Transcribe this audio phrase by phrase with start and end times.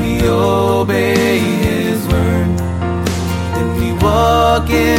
[0.00, 2.58] we obey His word,
[3.54, 4.97] then we walk in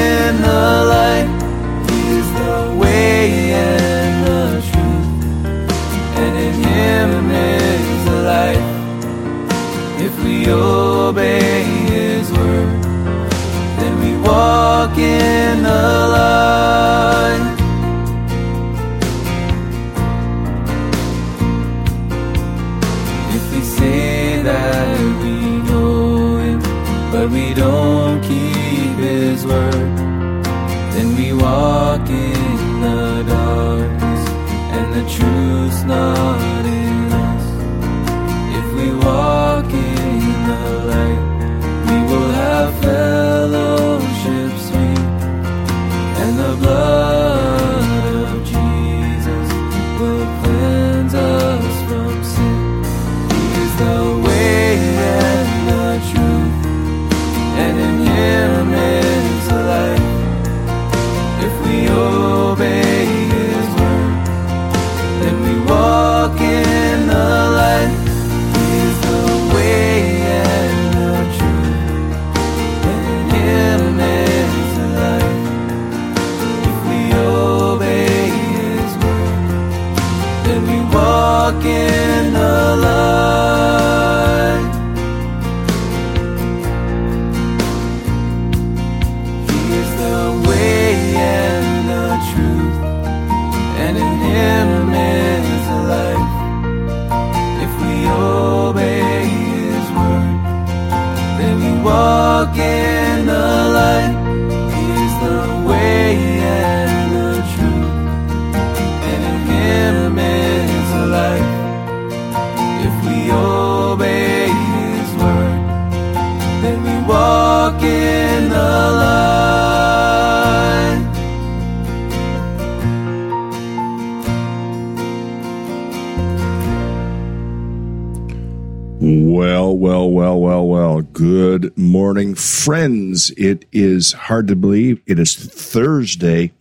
[132.09, 133.29] morning, friends.
[133.37, 136.51] It is hard to believe it is Thursday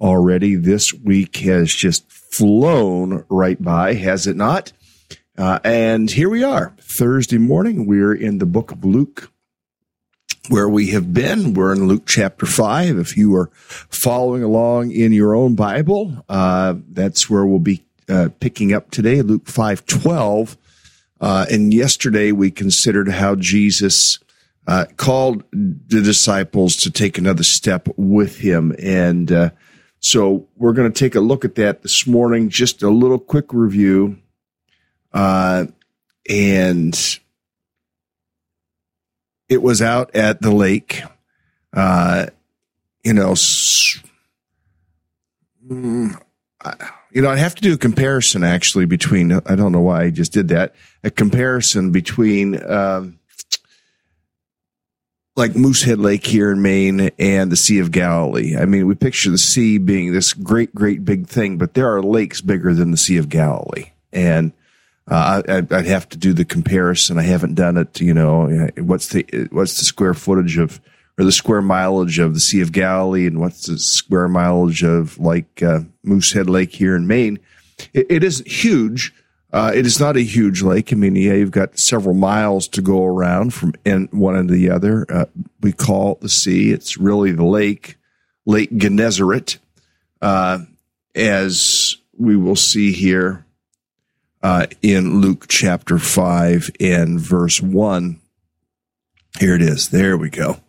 [0.00, 0.54] already.
[0.54, 4.72] This week has just flown right by, has it not?
[5.36, 7.84] Uh, and here we are, Thursday morning.
[7.84, 9.30] We're in the book of Luke,
[10.48, 11.52] where we have been.
[11.52, 12.96] We're in Luke chapter 5.
[12.98, 18.30] If you are following along in your own Bible, uh, that's where we'll be uh,
[18.40, 20.56] picking up today, Luke 5 12.
[21.20, 24.18] Uh, and yesterday we considered how Jesus
[24.66, 28.74] uh, called the disciples to take another step with him.
[28.78, 29.50] And uh,
[30.00, 32.48] so we're going to take a look at that this morning.
[32.48, 34.18] Just a little quick review.
[35.12, 35.66] Uh,
[36.28, 37.18] and
[39.48, 41.02] it was out at the lake.
[41.72, 42.26] Uh,
[43.04, 43.98] you know, s-
[45.68, 46.18] mm,
[46.64, 50.02] I- you know, I have to do a comparison actually between, I don't know why
[50.04, 50.74] I just did that,
[51.04, 53.20] a comparison between, um,
[55.36, 58.56] like Moosehead Lake here in Maine and the Sea of Galilee.
[58.56, 62.02] I mean, we picture the sea being this great, great big thing, but there are
[62.02, 63.90] lakes bigger than the Sea of Galilee.
[64.12, 64.52] And,
[65.10, 67.18] uh, I, I'd have to do the comparison.
[67.18, 68.00] I haven't done it.
[68.00, 70.80] You know, what's the what's the square footage of
[71.18, 75.18] or the square mileage of the Sea of Galilee, and what's the square mileage of
[75.18, 77.38] like uh, Moosehead Lake here in Maine?
[77.92, 79.12] It, it isn't huge.
[79.54, 80.92] Uh, it is not a huge lake.
[80.92, 83.72] I mean, yeah, you've got several miles to go around from
[84.10, 85.06] one end to the other.
[85.08, 85.26] Uh,
[85.60, 86.72] we call it the sea.
[86.72, 87.96] It's really the lake,
[88.46, 89.58] Lake Gennesaret,
[90.20, 90.58] uh,
[91.14, 93.46] as we will see here
[94.42, 98.20] uh, in Luke chapter 5 and verse 1.
[99.38, 99.90] Here it is.
[99.90, 100.62] There we go.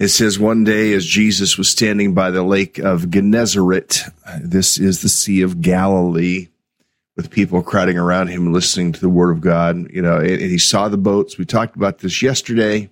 [0.00, 4.02] It says, One day as Jesus was standing by the lake of Gennesaret,
[4.40, 6.48] this is the Sea of Galilee,
[7.16, 9.90] with people crowding around him listening to the word of God.
[9.90, 11.38] You know, and, and he saw the boats.
[11.38, 12.90] We talked about this yesterday.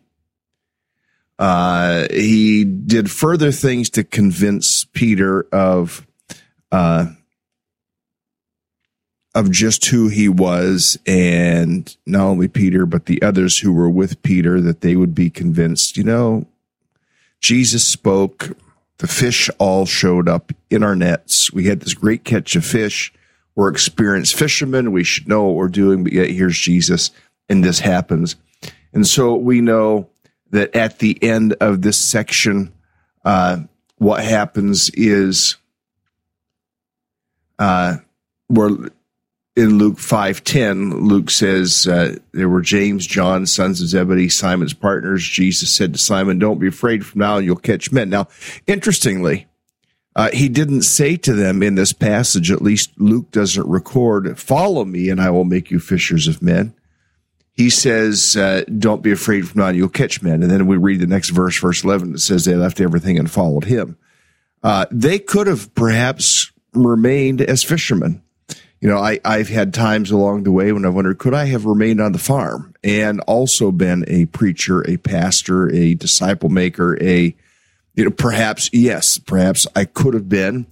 [1.38, 6.06] Uh, he did further things to convince Peter of
[6.72, 7.06] uh,
[9.34, 14.22] of just who he was, and not only Peter, but the others who were with
[14.22, 15.96] Peter, that they would be convinced.
[15.96, 16.46] You know,
[17.40, 18.56] Jesus spoke.
[18.98, 21.52] The fish all showed up in our nets.
[21.52, 23.12] We had this great catch of fish.
[23.56, 24.92] We're experienced fishermen.
[24.92, 27.10] We should know what we're doing, but yet here's Jesus,
[27.48, 28.36] and this happens.
[28.92, 30.08] And so we know
[30.50, 32.72] that at the end of this section,
[33.24, 33.58] uh,
[33.96, 35.56] what happens is
[37.58, 37.96] uh,
[38.48, 38.70] where
[39.56, 45.22] in Luke 5:10, Luke says uh, there were James, John, sons of Zebedee, Simon's partners.
[45.22, 47.06] Jesus said to Simon, "Don't be afraid.
[47.06, 48.28] From now on, you'll catch men." Now,
[48.66, 49.46] interestingly,
[50.16, 52.50] uh, he didn't say to them in this passage.
[52.50, 56.74] At least Luke doesn't record, "Follow me, and I will make you fishers of men."
[57.52, 59.48] He says, uh, "Don't be afraid.
[59.48, 62.14] From now you'll catch men." And then we read the next verse, verse 11.
[62.14, 63.96] It says they left everything and followed him.
[64.62, 68.22] Uh, they could have perhaps remained as fishermen
[68.84, 71.64] you know, I, I've had times along the way when I've wondered, could I have
[71.64, 77.34] remained on the farm and also been a preacher, a pastor, a disciple maker, a,
[77.94, 80.66] you know, perhaps, yes, perhaps I could have been.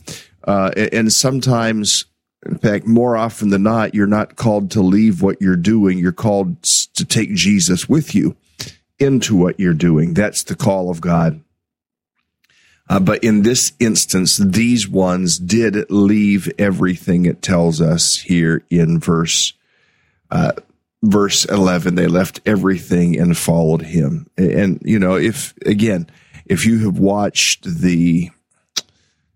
[0.44, 2.06] Uh, and sometimes,
[2.44, 5.98] in fact, more often than not, you're not called to leave what you're doing.
[5.98, 8.36] You're called to take Jesus with you
[8.98, 10.14] into what you're doing.
[10.14, 11.40] That's the call of God.
[12.88, 17.24] Uh, but in this instance, these ones did leave everything.
[17.24, 19.54] It tells us here in verse
[20.30, 20.52] uh,
[21.02, 24.26] verse eleven, they left everything and followed him.
[24.36, 26.08] And you know, if again,
[26.52, 28.30] if you have watched the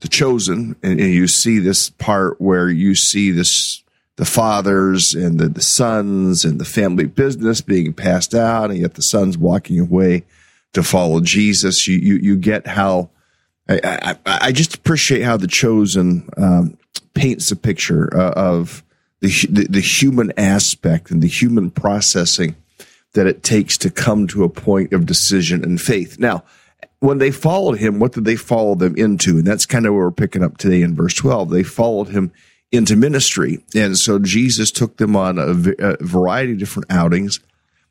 [0.00, 3.82] the chosen and, and you see this part where you see this
[4.16, 8.94] the fathers and the, the sons and the family business being passed out, and yet
[8.94, 10.24] the sons walking away
[10.74, 13.08] to follow Jesus, you you, you get how
[13.68, 16.76] I, I, I just appreciate how the chosen um,
[17.14, 18.84] paints a picture uh, of
[19.20, 22.54] the, the, the human aspect and the human processing
[23.14, 26.18] that it takes to come to a point of decision and faith.
[26.18, 26.44] Now,
[27.00, 29.38] when they followed him, what did they follow them into?
[29.38, 31.50] And that's kind of where we're picking up today in verse 12.
[31.50, 32.32] They followed him
[32.72, 33.64] into ministry.
[33.74, 37.40] And so Jesus took them on a, a variety of different outings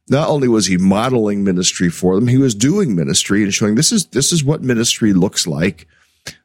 [0.10, 3.92] not only was he modeling ministry for them, he was doing ministry and showing this
[3.92, 5.88] is this is what ministry looks like.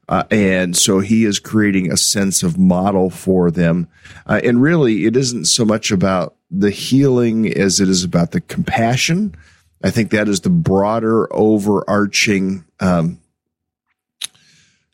[0.08, 3.86] Uh, and so he is creating a sense of model for them.
[4.26, 8.40] Uh, and really, it isn't so much about the healing as it is about the
[8.40, 9.34] compassion.
[9.82, 13.20] I think that is the broader overarching um,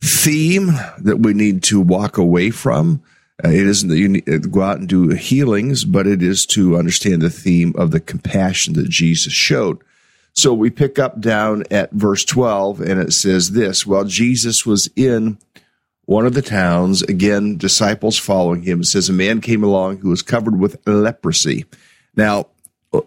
[0.02, 0.68] theme
[0.98, 3.02] that we need to walk away from.
[3.44, 6.46] Uh, it isn't that you need to go out and do healings, but it is
[6.46, 9.82] to understand the theme of the compassion that Jesus showed.
[10.32, 14.88] So we pick up down at verse 12 and it says this, while Jesus was
[14.94, 15.38] in
[16.04, 20.10] one of the towns, again, disciples following him, it says a man came along who
[20.10, 21.64] was covered with leprosy.
[22.14, 22.46] Now,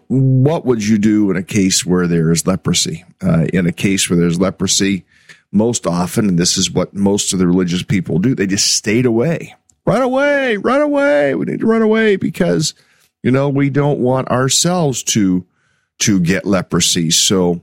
[0.08, 3.04] what would you do in a case where there is leprosy?
[3.22, 5.04] Uh, in a case where there's leprosy,
[5.52, 9.06] most often, and this is what most of the religious people do, they just stayed
[9.06, 9.54] away
[9.86, 11.34] run away, run away.
[11.34, 12.74] We need to run away because,
[13.22, 15.44] you know, we don't want ourselves to,
[16.00, 17.10] to get leprosy.
[17.10, 17.60] So,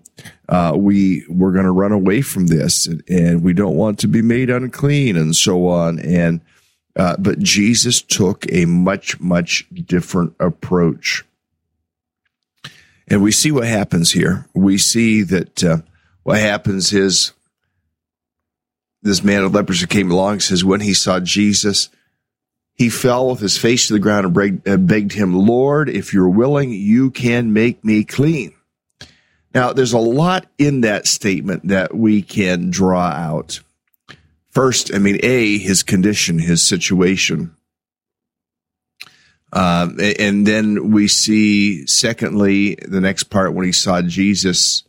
[0.50, 4.08] uh, we, we're going to run away from this and, and, we don't want to
[4.08, 6.00] be made unclean and so on.
[6.00, 6.42] And,
[6.96, 11.24] uh, but Jesus took a much, much different approach.
[13.08, 14.46] And we see what happens here.
[14.54, 15.78] We see that, uh,
[16.24, 17.32] what happens is
[19.02, 21.90] this man of leprosy came along and says when he saw Jesus,
[22.74, 26.30] he fell with his face to the ground and uh, begged him, Lord, if you're
[26.30, 28.54] willing, you can make me clean.
[29.54, 33.62] Now, there's a lot in that statement that we can draw out.
[34.52, 37.56] First, I mean, A, his condition, his situation.
[39.54, 44.84] Um, and then we see, secondly, the next part when he saw Jesus,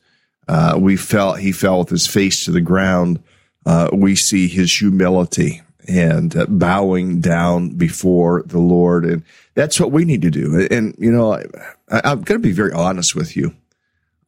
[0.49, 3.23] uh, we felt he fell with his face to the ground.
[3.65, 9.05] Uh, we see his humility and uh, bowing down before the Lord.
[9.05, 9.23] And
[9.55, 10.67] that's what we need to do.
[10.71, 13.55] And, you know, I, am going to be very honest with you.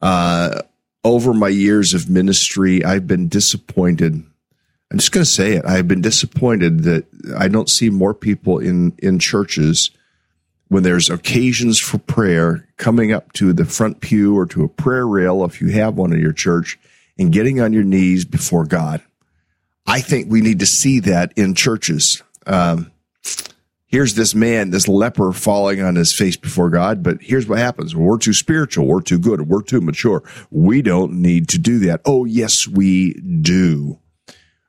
[0.01, 0.61] Uh,
[1.03, 4.13] over my years of ministry, I've been disappointed.
[4.91, 5.65] I'm just going to say it.
[5.65, 7.05] I've been disappointed that
[7.37, 9.91] I don't see more people in, in churches
[10.71, 15.05] when there's occasions for prayer coming up to the front pew or to a prayer
[15.05, 16.79] rail, if you have one in your church,
[17.19, 19.01] and getting on your knees before God.
[19.85, 22.23] I think we need to see that in churches.
[22.47, 22.89] Um,
[23.85, 27.03] here's this man, this leper falling on his face before God.
[27.03, 27.93] But here's what happens.
[27.93, 28.87] We're too spiritual.
[28.87, 29.49] We're too good.
[29.49, 30.23] We're too mature.
[30.51, 31.99] We don't need to do that.
[32.05, 33.99] Oh, yes, we do.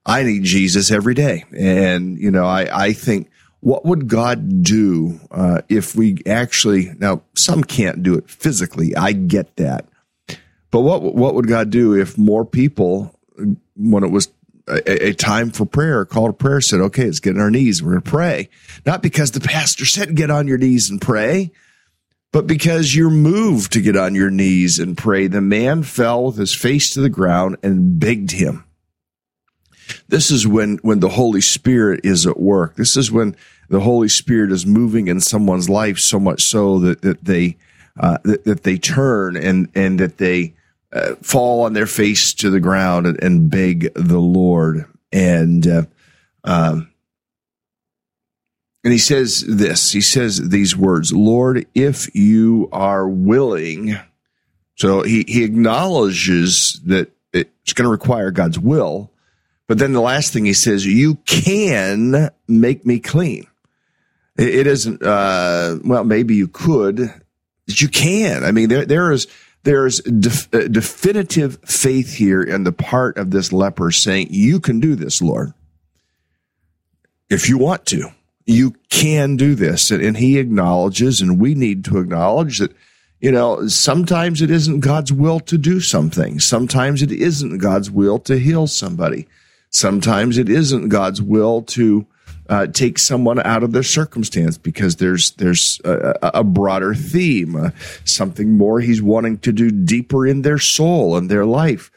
[0.05, 1.45] I need Jesus every day.
[1.57, 3.31] And, you know, I, I think
[3.63, 8.97] what would God do uh, if we actually, now some can't do it physically.
[8.97, 9.87] I get that.
[10.73, 13.15] But what, what would God do if more people,
[13.77, 14.31] when it was
[14.67, 17.81] a, a, time for prayer, called a prayer, said, okay, let's get on our knees.
[17.81, 18.49] We're going to pray.
[18.85, 21.53] Not because the pastor said, get on your knees and pray,
[22.33, 25.29] but because you're moved to get on your knees and pray.
[25.29, 28.65] The man fell with his face to the ground and begged him.
[30.09, 32.75] This is when, when the Holy Spirit is at work.
[32.75, 33.37] This is when
[33.69, 37.57] the Holy Spirit is moving in someone's life so much so that, that they,
[37.99, 40.55] uh, that, that, they turn and, and that they
[40.93, 44.87] uh, fall on their face to the ground and, and beg the Lord.
[45.11, 45.83] And, uh,
[46.45, 46.93] um,
[48.85, 53.97] and he says this, he says these words, Lord, if you are willing.
[54.75, 59.11] So he, he acknowledges that it's going to require God's will,
[59.69, 63.47] but then the last thing he says, you can make me clean.
[64.37, 67.13] It, it isn't, uh, well, maybe you could,
[67.67, 68.45] but you can.
[68.45, 69.27] I mean, there, there is,
[69.63, 74.81] there's def- uh, definitive faith here in the part of this leper saying, you can
[74.81, 75.53] do this, Lord.
[77.31, 78.11] If you want to,
[78.45, 79.91] you can do this.
[79.91, 82.75] And, and he acknowledges, and we need to acknowledge that
[83.23, 86.41] you know, sometimes it isn't God's will to do something.
[86.41, 89.29] Sometimes it isn't God's will to heal somebody.
[89.71, 92.05] Sometimes it isn't God's will to
[92.53, 97.71] uh, take someone out of their circumstance because there's there's a, a broader theme, uh,
[98.05, 101.91] something more He's wanting to do deeper in their soul and their life.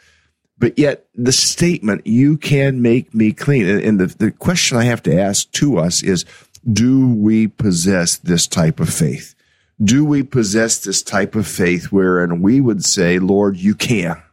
[0.58, 4.86] But yet, the statement "You can make me clean," and, and the the question I
[4.86, 6.24] have to ask to us is:
[6.72, 9.36] Do we possess this type of faith?
[9.84, 14.24] Do we possess this type of faith wherein we would say, "Lord, you can."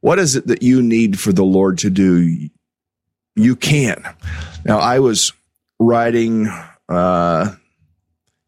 [0.00, 2.48] What is it that you need for the Lord to do?
[3.34, 4.04] You can.
[4.64, 5.32] Now, I was
[5.78, 6.48] writing
[6.88, 7.54] uh,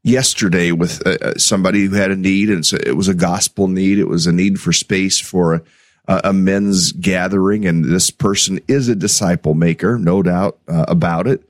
[0.03, 3.69] yesterday with uh, uh, somebody who had a need, and so it was a gospel
[3.69, 3.99] need.
[3.99, 5.63] It was a need for space for
[6.07, 11.27] a, a men's gathering, and this person is a disciple maker, no doubt uh, about
[11.27, 11.43] it.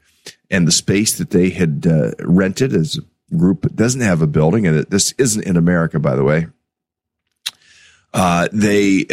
[0.50, 4.66] And the space that they had uh, rented as a group doesn't have a building,
[4.66, 6.46] and this isn't in America, by the way
[8.14, 9.04] uh, they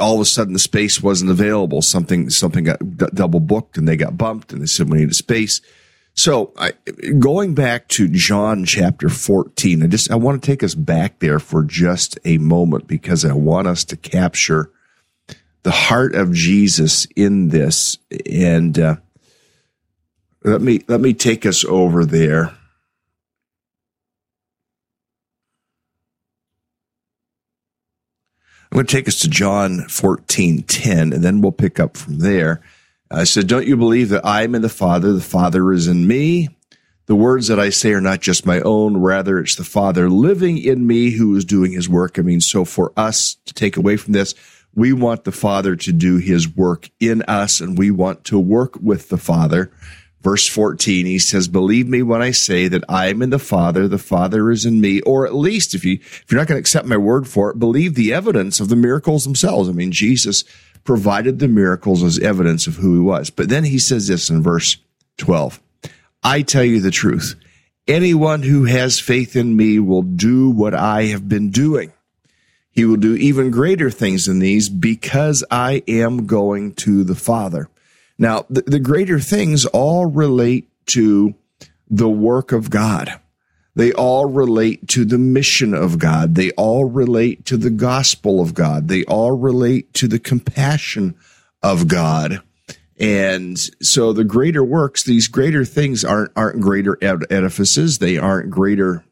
[0.00, 1.82] all of a sudden the space wasn't available.
[1.82, 5.10] Something something got d- double booked, and they got bumped, and they said we need
[5.10, 5.60] a space.
[6.14, 6.72] So, I,
[7.18, 11.38] going back to John chapter 14, I just I want to take us back there
[11.38, 14.70] for just a moment because I want us to capture
[15.62, 18.96] the heart of Jesus in this, and uh,
[20.42, 22.56] let me let me take us over there.
[28.70, 32.18] I'm going to take us to John 14, 10, and then we'll pick up from
[32.18, 32.60] there.
[33.10, 36.06] I said, Don't you believe that I am in the Father, the Father is in
[36.06, 36.50] me?
[37.06, 40.56] The words that I say are not just my own, rather, it's the Father living
[40.56, 42.16] in me who is doing his work.
[42.16, 44.36] I mean, so for us to take away from this,
[44.72, 48.76] we want the Father to do his work in us, and we want to work
[48.80, 49.72] with the Father
[50.22, 53.88] verse 14 he says believe me when i say that i am in the father
[53.88, 56.60] the father is in me or at least if you if you're not going to
[56.60, 59.68] accept my word for it believe the evidence of the miracles themselves.
[59.68, 60.44] I mean jesus
[60.84, 63.28] provided the miracles as evidence of who he was.
[63.28, 64.76] But then he says this in verse
[65.18, 65.60] 12
[66.22, 67.34] i tell you the truth.
[67.88, 71.92] Anyone who has faith in me will do what i have been doing.
[72.70, 77.68] He will do even greater things than these because i am going to the father
[78.20, 81.34] now, the, the greater things all relate to
[81.88, 83.18] the work of God.
[83.74, 86.34] They all relate to the mission of God.
[86.34, 88.88] They all relate to the gospel of God.
[88.88, 91.14] They all relate to the compassion
[91.62, 92.42] of God.
[92.98, 98.00] And so the greater works, these greater things aren't, aren't greater edifices.
[98.00, 99.02] They aren't greater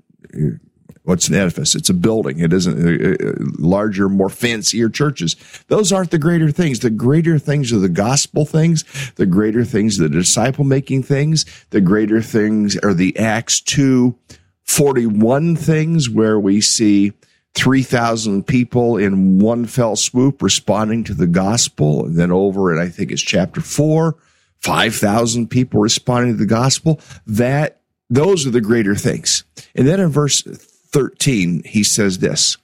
[1.09, 1.75] what's an edifice?
[1.75, 2.38] It's a building.
[2.38, 5.37] It isn't a, a larger, more fancier churches.
[5.69, 6.81] Those aren't the greater things.
[6.81, 8.85] The greater things are the gospel things.
[9.15, 11.47] The greater things are the disciple making things.
[11.71, 14.17] The greater things are the Acts 2
[14.65, 17.15] 41 things where we see
[17.55, 22.05] 3,000 people in one fell swoop responding to the gospel.
[22.05, 24.15] And then over and I think it's chapter 4,
[24.59, 27.00] 5,000 people responding to the gospel.
[27.27, 29.45] That those are the greater things.
[29.75, 30.45] And then in verse
[30.90, 32.57] 13, he says this.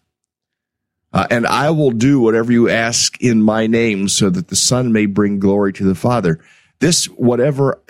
[1.12, 4.92] Uh, and I will do whatever you ask in my name so that the Son
[4.92, 6.40] may bring glory to the Father.
[6.80, 7.80] This, whatever,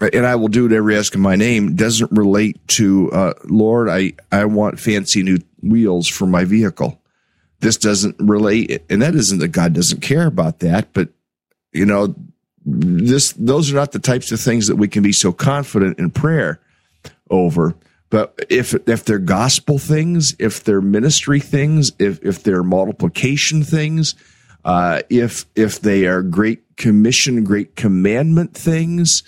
[0.00, 3.88] and I will do whatever you ask in my name, doesn't relate to, uh, Lord,
[3.88, 7.00] I, I want fancy new wheels for my vehicle.
[7.60, 11.08] This doesn't relate, and that isn't that God doesn't care about that, but
[11.72, 12.14] you know,
[12.66, 16.10] this, those are not the types of things that we can be so confident in
[16.10, 16.60] prayer
[17.30, 17.74] over.
[18.14, 24.14] But if, if they're gospel things, if they're ministry things, if, if they're multiplication things,
[24.64, 29.24] uh, if, if they are great commission, great commandment things,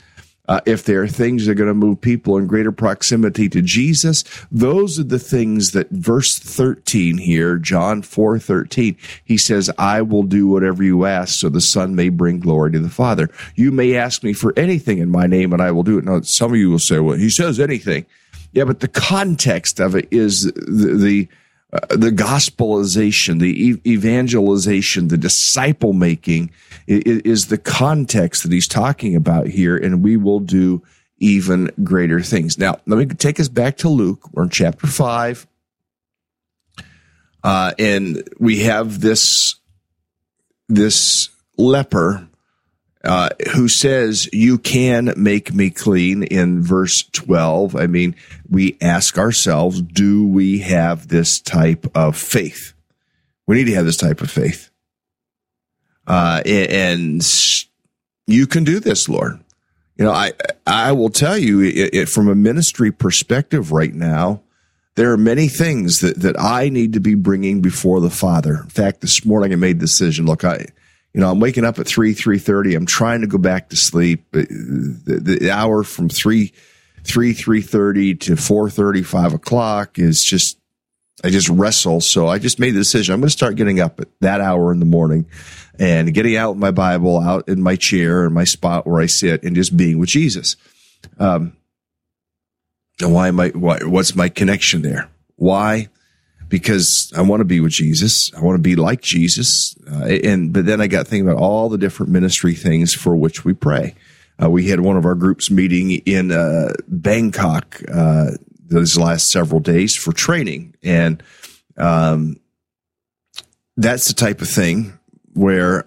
[0.49, 3.61] uh, if there are things that are going to move people in greater proximity to
[3.61, 10.02] Jesus, those are the things that verse 13 here, John 4 13, he says, I
[10.02, 13.31] will do whatever you ask so the Son may bring glory to the Father.
[13.57, 16.05] You may ask me for anything in my name and I will do it.
[16.05, 18.07] Now, some of you will say, well, he says anything.
[18.56, 21.28] Yeah, but the context of it is the, the
[21.75, 26.50] uh, the gospelization, the evangelization, the disciple making
[26.86, 30.82] is, is the context that he's talking about here, and we will do
[31.18, 32.56] even greater things.
[32.56, 34.26] Now, let me take us back to Luke.
[34.32, 35.46] We're in chapter five,
[37.44, 39.56] uh, and we have this
[40.66, 42.26] this leper
[43.05, 47.76] uh, who says, You can make me clean in verse 12.
[47.76, 48.17] I mean,
[48.49, 52.73] we ask ourselves, do we have this type of faith?
[53.47, 54.71] We need to have this type of faith.
[56.07, 57.26] Uh, and
[58.26, 59.41] you can do this, Lord.
[59.97, 60.33] You know, I,
[60.67, 64.43] I will tell you it, it, from a ministry perspective right now,
[64.95, 68.57] there are many things that, that I need to be bringing before the Father.
[68.62, 70.26] In fact, this morning I made a decision.
[70.26, 70.67] Look, I,
[71.16, 72.75] you know, I'm waking up at three, three thirty.
[72.75, 74.30] I'm trying to go back to sleep.
[74.32, 76.52] The, the hour from three,
[77.04, 80.58] three, three thirty to four thirty, five o'clock is just,
[81.25, 82.02] I just wrestle.
[82.02, 83.14] So I just made the decision.
[83.14, 85.25] I'm going to start getting up at that hour in the morning
[85.78, 89.42] and getting out my Bible, out in my chair, in my spot where I sit,
[89.42, 90.56] and just being with Jesus.
[91.18, 91.56] Um,
[93.00, 93.49] and why am I?
[93.49, 95.08] Why, what's my connection there?
[95.36, 95.88] Why?
[96.49, 98.32] Because I want to be with Jesus.
[98.35, 99.76] I want to be like Jesus.
[99.91, 103.45] Uh, and, but then I got thinking about all the different ministry things for which
[103.45, 103.95] we pray.
[104.43, 108.32] Uh, we had one of our groups meeting in, uh, Bangkok, uh,
[108.69, 110.75] those last several days for training.
[110.82, 111.23] And,
[111.76, 112.37] um,
[113.76, 114.99] that's the type of thing
[115.35, 115.85] where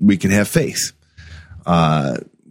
[0.00, 0.92] we can have faith.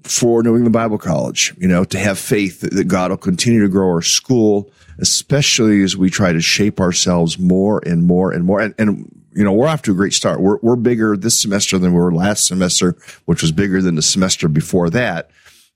[0.08, 3.62] For New England Bible College, you know, to have faith that, that God will continue
[3.62, 8.46] to grow our school, especially as we try to shape ourselves more and more and
[8.46, 8.62] more.
[8.62, 10.40] And, and you know, we're off to a great start.
[10.40, 14.02] We're, we're bigger this semester than we were last semester, which was bigger than the
[14.02, 15.30] semester before that.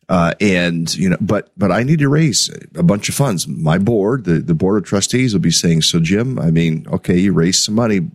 [0.09, 3.47] Uh, and you know, but but I need to raise a bunch of funds.
[3.47, 7.17] My board, the the board of trustees, will be saying, "So Jim, I mean, okay,
[7.17, 8.09] you raised some money.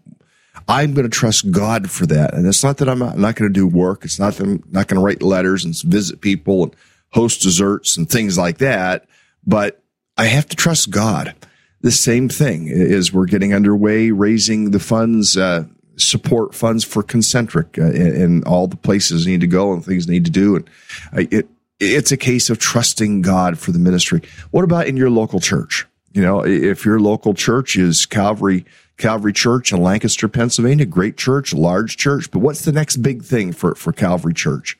[0.68, 2.34] I'm going to trust God for that.
[2.34, 4.04] And it's not that I'm not, going to do work.
[4.04, 6.76] It's not that I'm not going to write letters and visit people and
[7.10, 9.06] host desserts and things like that.
[9.46, 9.80] But
[10.16, 11.34] I have to trust God.
[11.82, 15.64] The same thing is we're getting underway raising the funds, uh,
[15.96, 20.24] support funds for concentric uh, and, all the places need to go and things need
[20.24, 20.56] to do.
[20.56, 20.68] And
[21.12, 21.48] it,
[21.78, 24.22] it's a case of trusting God for the ministry.
[24.50, 25.86] What about in your local church?
[26.12, 28.64] You know, if your local church is Calvary
[28.96, 30.86] Calvary Church in Lancaster, Pennsylvania.
[30.86, 32.30] Great church, large church.
[32.30, 34.78] But what's the next big thing for, for Calvary Church?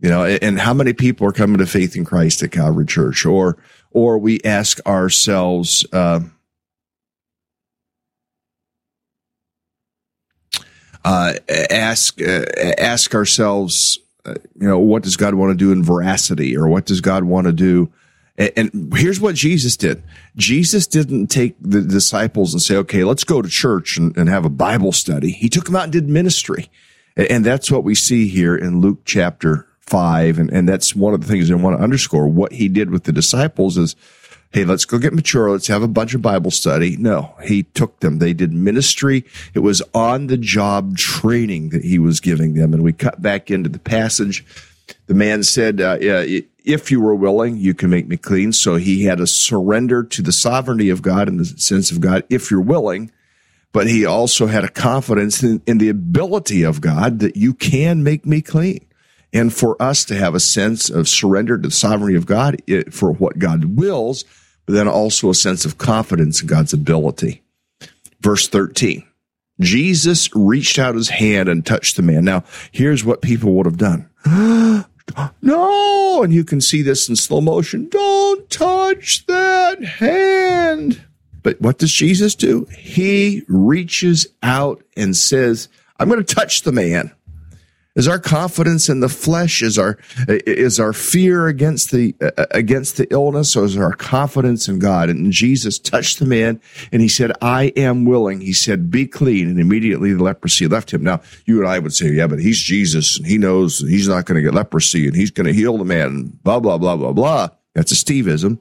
[0.00, 3.24] You know, and how many people are coming to faith in Christ at Calvary Church?
[3.24, 3.56] Or,
[3.90, 6.20] or we ask ourselves, uh,
[11.04, 12.44] uh, ask uh,
[12.78, 16.86] ask ourselves, uh, you know, what does God want to do in veracity, or what
[16.86, 17.92] does God want to do
[18.38, 20.02] and here's what Jesus did.
[20.36, 24.44] Jesus didn't take the disciples and say, okay, let's go to church and, and have
[24.44, 25.32] a Bible study.
[25.32, 26.70] He took them out and did ministry.
[27.16, 30.38] And that's what we see here in Luke chapter five.
[30.38, 32.26] And, and that's one of the things I want to underscore.
[32.26, 33.96] What he did with the disciples is,
[34.52, 35.50] Hey, let's go get mature.
[35.50, 36.98] Let's have a bunch of Bible study.
[36.98, 38.18] No, he took them.
[38.18, 39.24] They did ministry.
[39.54, 42.74] It was on the job training that he was giving them.
[42.74, 44.44] And we cut back into the passage.
[45.06, 45.98] The man said, uh,
[46.64, 48.52] if you were willing, you can make me clean.
[48.52, 52.24] So he had a surrender to the sovereignty of God in the sense of God,
[52.30, 53.10] if you're willing.
[53.72, 58.02] But he also had a confidence in, in the ability of God that you can
[58.02, 58.86] make me clean.
[59.32, 62.92] And for us to have a sense of surrender to the sovereignty of God it,
[62.92, 64.24] for what God wills,
[64.66, 67.42] but then also a sense of confidence in God's ability.
[68.20, 69.04] Verse 13.
[69.60, 72.24] Jesus reached out his hand and touched the man.
[72.24, 74.08] Now, here's what people would have done.
[75.42, 77.88] no, and you can see this in slow motion.
[77.88, 81.04] Don't touch that hand.
[81.42, 82.66] But what does Jesus do?
[82.76, 87.12] He reaches out and says, I'm going to touch the man.
[87.94, 89.62] Is our confidence in the flesh?
[89.62, 94.66] Is our is our fear against the uh, against the illness, or is our confidence
[94.66, 95.10] in God?
[95.10, 96.58] And Jesus touched the man,
[96.90, 100.90] and he said, "I am willing." He said, "Be clean," and immediately the leprosy left
[100.90, 101.02] him.
[101.02, 104.24] Now, you and I would say, "Yeah, but he's Jesus, and he knows he's not
[104.24, 107.12] going to get leprosy, and he's going to heal the man." Blah blah blah blah
[107.12, 107.48] blah.
[107.74, 108.58] That's a Steveism.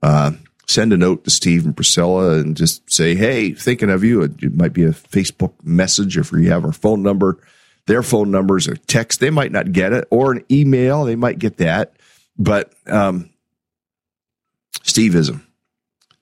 [0.00, 0.32] Uh,
[0.68, 4.54] send a note to Steve and Priscilla and just say, "Hey, thinking of you." It
[4.54, 7.40] might be a Facebook message if you have our phone number
[7.90, 9.18] their phone numbers or text.
[9.18, 11.04] They might not get it, or an email.
[11.04, 11.96] They might get that,
[12.38, 13.30] but um,
[14.84, 15.42] Steveism,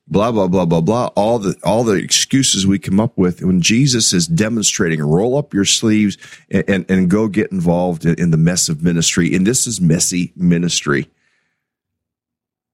[0.06, 1.08] blah blah blah blah blah.
[1.08, 5.52] All the all the excuses we come up with when Jesus is demonstrating, roll up
[5.52, 6.16] your sleeves
[6.50, 9.34] and and, and go get involved in, in the mess of ministry.
[9.34, 11.10] And this is messy ministry.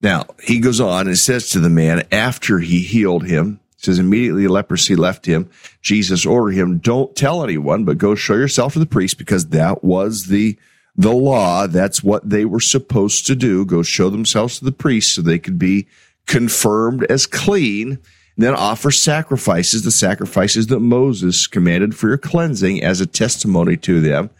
[0.00, 4.48] Now he goes on and says to the man after he healed him says immediately
[4.48, 5.48] leprosy left him.
[5.82, 9.84] Jesus ordered him, don't tell anyone, but go show yourself to the priest because that
[9.84, 10.58] was the,
[10.96, 11.66] the law.
[11.66, 13.64] That's what they were supposed to do.
[13.64, 15.86] Go show themselves to the priest so they could be
[16.26, 17.98] confirmed as clean
[18.36, 24.00] then offer sacrifices, the sacrifices that Moses commanded for your cleansing as a testimony to
[24.00, 24.30] them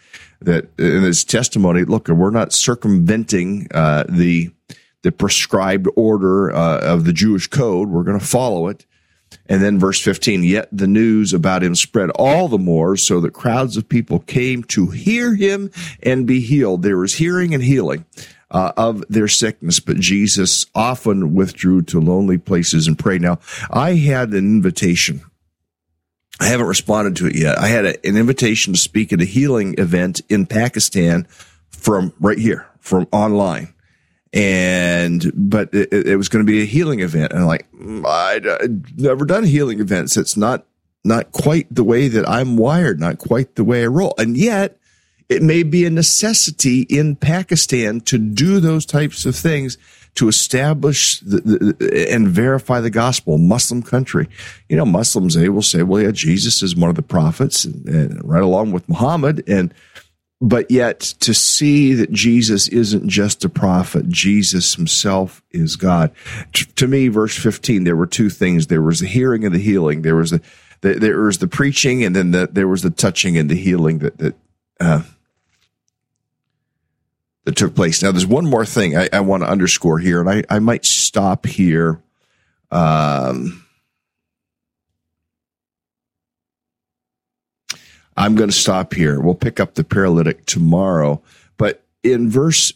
[0.41, 4.51] that in his testimony, look, we're not circumventing, uh, the,
[5.03, 7.89] the prescribed order uh, of the Jewish code.
[7.89, 8.85] We're going to follow it.
[9.47, 13.33] And then verse 15, yet the news about him spread all the more so that
[13.33, 15.71] crowds of people came to hear him
[16.03, 16.83] and be healed.
[16.83, 18.05] There was hearing and healing.
[18.51, 23.21] Uh, of their sickness, but Jesus often withdrew to lonely places and prayed.
[23.21, 25.23] Now, I had an invitation.
[26.39, 27.59] I haven't responded to it yet.
[27.59, 31.27] I had a, an invitation to speak at a healing event in Pakistan
[31.71, 33.74] from right here, from online
[34.35, 37.33] and but it, it was going to be a healing event.
[37.33, 40.17] And I'm like mm, I'd, I'd, never done healing events.
[40.17, 40.67] It's not
[41.05, 44.15] not quite the way that i'm wired not quite the way i roll.
[44.19, 44.79] And yet
[45.29, 49.79] it may be a necessity in pakistan to do those types of things
[50.15, 53.37] to establish the, the, and verify the gospel.
[53.37, 54.29] Muslim country.
[54.69, 57.87] You know muslims they will say well yeah jesus is one of the prophets and,
[57.87, 59.45] and right along with muhammad.
[59.47, 59.73] And
[60.45, 66.11] but yet to see that Jesus isn't just a prophet, Jesus himself is God.
[66.77, 68.67] To me, verse 15, there were two things.
[68.67, 70.03] There was the hearing and the healing.
[70.03, 70.43] There was the,
[70.83, 74.01] the there was the preaching and then the, there was the touching and the healing
[74.01, 74.35] that, that,
[74.81, 75.03] uh,
[77.45, 78.03] that took place.
[78.03, 80.85] Now, there's one more thing I, I want to underscore here, and I, I might
[80.85, 82.03] stop here.
[82.71, 83.64] Um,
[88.17, 89.21] I'm going to stop here.
[89.21, 91.23] We'll pick up the paralytic tomorrow.
[91.57, 92.73] But in verse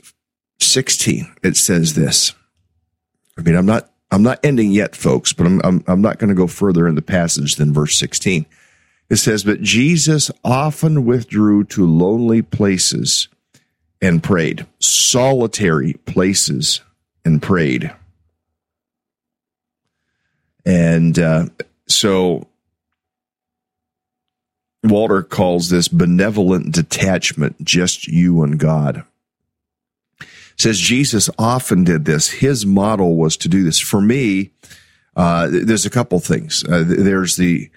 [0.60, 2.34] 16, it says this.
[3.38, 6.28] I mean, I'm not, I'm not ending yet, folks, but I'm, I'm, I'm not going
[6.28, 8.46] to go further in the passage than verse 16.
[9.10, 13.28] It says, but Jesus often withdrew to lonely places
[14.02, 16.82] and prayed, solitary places
[17.24, 17.92] and prayed.
[20.64, 21.46] And, uh,
[21.86, 22.46] so
[24.84, 29.04] Walter calls this benevolent detachment, just you and God.
[30.56, 32.30] Says Jesus often did this.
[32.30, 33.80] His model was to do this.
[33.80, 34.50] For me,
[35.16, 36.64] uh, there's a couple things.
[36.64, 37.70] Uh, there's the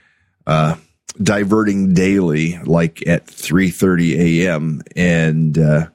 [0.47, 0.75] uh,
[1.21, 4.81] diverting daily, like at 3:30 a.m.
[4.95, 5.87] and uh,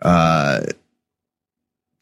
[0.00, 0.62] uh,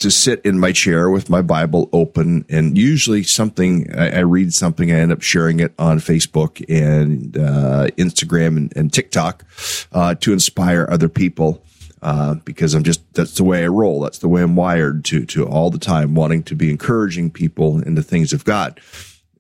[0.02, 4.52] to sit in my chair with my Bible open, and usually something I, I read
[4.52, 9.44] something, I end up sharing it on Facebook and uh, Instagram and, and TikTok
[9.92, 11.64] uh, to inspire other people.
[12.02, 14.00] Uh, because I'm just that's the way I roll.
[14.00, 17.80] That's the way I'm wired to to all the time wanting to be encouraging people
[17.80, 18.80] in the things of God.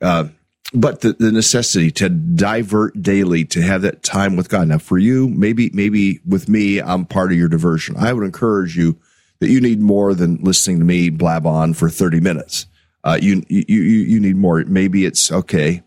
[0.00, 0.28] Uh,
[0.72, 4.68] but the, the necessity to divert daily to have that time with God.
[4.68, 7.96] Now, for you, maybe maybe with me, I'm part of your diversion.
[7.98, 8.96] I would encourage you
[9.42, 12.66] that you need more than listening to me blab on for 30 minutes.
[13.02, 14.62] Uh, you, you, you, you need more.
[14.64, 15.82] Maybe it's okay.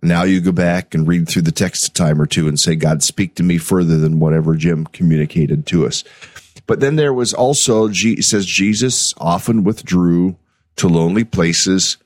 [0.00, 2.76] Now you go back and read through the text a time or two and say,
[2.76, 6.04] God, speak to me further than whatever Jim communicated to us.
[6.68, 10.36] But then there was also, says Jesus often withdrew
[10.76, 11.96] to lonely places.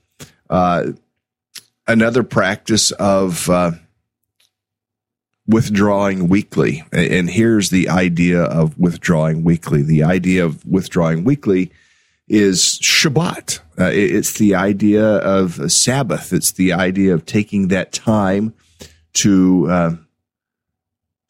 [0.49, 0.93] Uh,
[1.87, 3.73] another practice of, uh,
[5.46, 6.85] withdrawing weekly.
[6.92, 9.83] And here's the idea of withdrawing weekly.
[9.83, 11.70] The idea of withdrawing weekly
[12.28, 13.61] is Shabbat.
[13.78, 16.33] Uh, it's the idea of Sabbath.
[16.33, 18.54] It's the idea of taking that time
[19.14, 19.90] to, uh,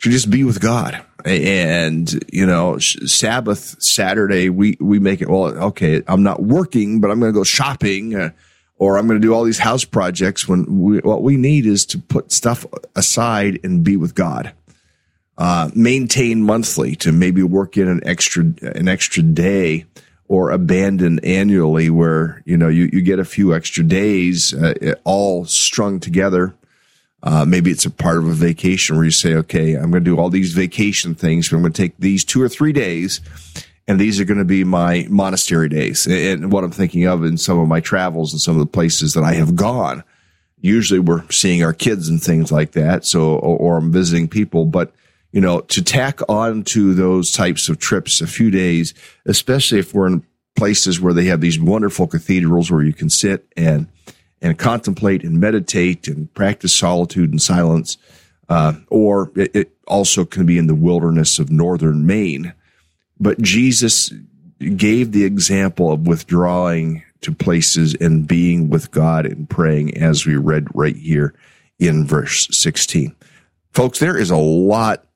[0.01, 1.05] to just be with God.
[1.25, 7.11] And, you know, Sabbath, Saturday, we, we make it, well, okay, I'm not working, but
[7.11, 8.15] I'm going to go shopping.
[8.15, 8.31] Uh,
[8.79, 11.87] or I'm going to do all these house projects when we, what we need is
[11.87, 14.53] to put stuff aside and be with God.
[15.39, 19.85] uh, maintain monthly to maybe work in an extra an extra day
[20.29, 25.45] or abandon annually where you know you, you get a few extra days uh, all
[25.45, 26.55] strung together
[27.25, 30.11] uh, maybe it's a part of a vacation where you say okay i'm going to
[30.11, 33.21] do all these vacation things but i'm going to take these two or three days
[33.87, 37.37] and these are going to be my monastery days and what i'm thinking of in
[37.37, 40.03] some of my travels and some of the places that i have gone
[40.61, 44.93] usually we're seeing our kids and things like that so or, i'm visiting people but
[45.35, 48.95] you know, to tack on to those types of trips a few days,
[49.27, 53.45] especially if we're in places where they have these wonderful cathedrals where you can sit
[53.57, 53.89] and
[54.41, 57.99] and contemplate and meditate and practice solitude and silence,
[58.49, 62.55] uh, or it, it also can be in the wilderness of northern Maine.
[63.19, 64.13] But Jesus
[64.77, 70.37] gave the example of withdrawing to places and being with God and praying, as we
[70.37, 71.35] read right here
[71.79, 73.15] in verse 16.
[73.73, 75.07] Folks, there is a lot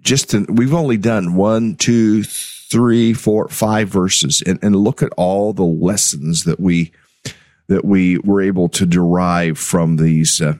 [0.00, 5.12] just to, we've only done one, two, three, four, five verses, and, and look at
[5.16, 6.92] all the lessons that we
[7.68, 10.54] that we were able to derive from these uh,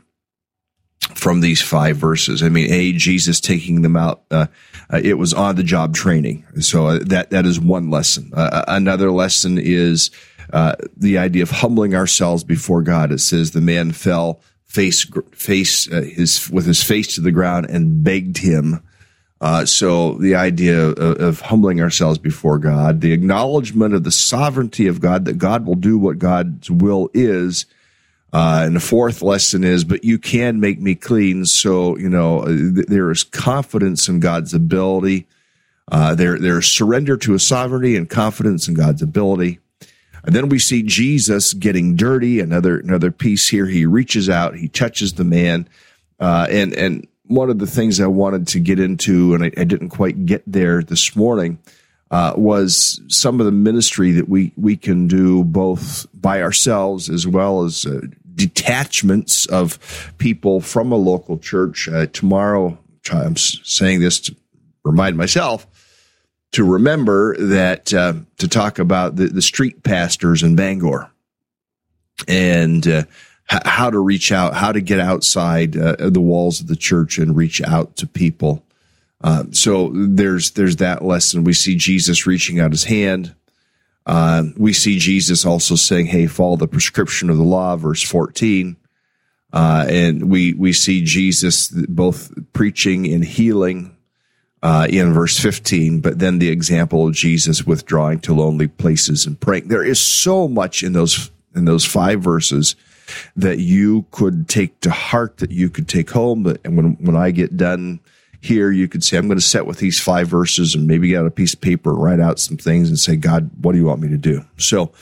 [1.14, 2.42] from these five verses.
[2.42, 4.22] I mean, a Jesus taking them out.
[4.30, 4.46] Uh,
[4.92, 8.30] uh, it was on the job training, so uh, that that is one lesson.
[8.34, 10.10] Uh, uh, another lesson is
[10.50, 13.12] the idea of humbling ourselves before God.
[13.12, 18.02] It says the man fell face face his with his face to the ground and
[18.04, 18.82] begged him
[19.42, 24.86] uh, so the idea of, of, humbling ourselves before God, the acknowledgement of the sovereignty
[24.86, 27.66] of God, that God will do what God's will is.
[28.32, 31.44] Uh, and the fourth lesson is, but you can make me clean.
[31.44, 35.26] So, you know, th- there is confidence in God's ability.
[35.90, 39.58] Uh, there, there's surrender to his sovereignty and confidence in God's ability.
[40.24, 42.40] And then we see Jesus getting dirty.
[42.40, 43.66] Another, another piece here.
[43.66, 45.68] He reaches out, he touches the man.
[46.18, 49.64] Uh, and, and one of the things I wanted to get into, and I, I
[49.64, 51.58] didn't quite get there this morning,
[52.12, 57.26] uh, was some of the ministry that we we can do both by ourselves as
[57.26, 58.02] well as uh,
[58.34, 61.88] detachments of people from a local church.
[61.88, 62.78] Uh, tomorrow,
[63.10, 64.36] I'm saying this to
[64.84, 65.66] remind myself
[66.52, 71.10] to remember that uh, to talk about the, the street pastors in Bangor
[72.28, 73.02] and uh,
[73.46, 77.36] how to reach out, how to get outside uh, the walls of the church and
[77.36, 78.64] reach out to people.
[79.22, 81.44] Uh, so there's there's that lesson.
[81.44, 83.34] We see Jesus reaching out his hand.
[84.04, 88.76] Uh, we see Jesus also saying, "Hey, follow the prescription of the law," verse fourteen.
[89.52, 93.96] Uh, and we we see Jesus both preaching and healing
[94.62, 99.38] uh, in verse 15, but then the example of Jesus withdrawing to lonely places and
[99.38, 99.68] praying.
[99.68, 102.76] There is so much in those in those five verses
[103.36, 106.46] that you could take to heart, that you could take home.
[106.64, 108.00] And when, when I get done
[108.42, 111.20] here, you could say, I'm going to set with these five verses and maybe get
[111.20, 113.78] out a piece of paper and write out some things and say, God, what do
[113.78, 114.44] you want me to do?
[114.58, 114.92] So,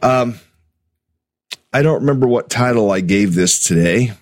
[0.00, 0.38] um,
[1.72, 4.12] I don't remember what title I gave this today,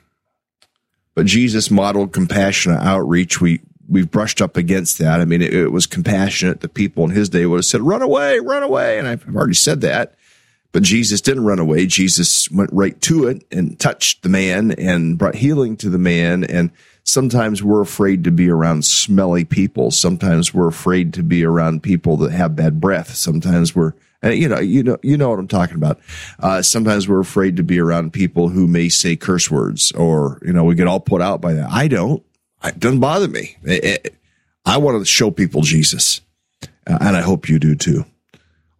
[1.14, 3.42] but Jesus modeled compassionate outreach.
[3.42, 5.20] We, we've brushed up against that.
[5.20, 6.62] I mean, it, it was compassionate.
[6.62, 8.98] The people in his day would have said, run away, run away.
[8.98, 10.14] And I've already said that.
[10.72, 11.86] But Jesus didn't run away.
[11.86, 16.42] Jesus went right to it and touched the man and brought healing to the man.
[16.42, 16.72] And
[17.04, 19.90] sometimes we're afraid to be around smelly people.
[19.90, 23.14] Sometimes we're afraid to be around people that have bad breath.
[23.14, 26.00] Sometimes we're, you know, you know, you know what I'm talking about.
[26.40, 30.52] Uh, sometimes we're afraid to be around people who may say curse words or, you
[30.52, 31.70] know, we get all put out by that.
[31.70, 32.22] I don't.
[32.64, 33.56] It doesn't bother me.
[33.62, 34.14] It, it,
[34.64, 36.22] I want to show people Jesus.
[36.86, 38.06] Uh, and I hope you do too.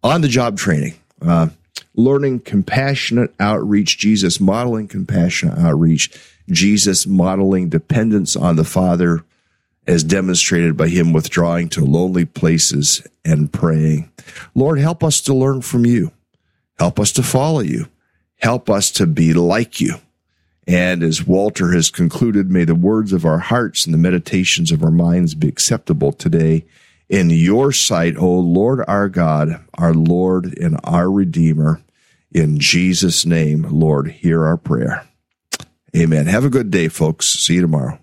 [0.03, 0.95] On the job training.
[1.21, 1.49] Uh,
[1.95, 6.11] learning compassionate outreach, Jesus modeling compassionate outreach,
[6.49, 9.23] Jesus modeling dependence on the Father
[9.87, 14.11] as demonstrated by him withdrawing to lonely places and praying.
[14.53, 16.11] Lord, help us to learn from you.
[16.79, 17.87] Help us to follow you.
[18.41, 19.95] Help us to be like you.
[20.67, 24.83] And as Walter has concluded, may the words of our hearts and the meditations of
[24.83, 26.65] our minds be acceptable today
[27.07, 31.81] in your sight, O Lord our God, our Lord and our Redeemer.
[32.31, 35.07] In Jesus' name, Lord, hear our prayer.
[35.95, 36.25] Amen.
[36.25, 37.27] Have a good day, folks.
[37.27, 37.99] See you tomorrow.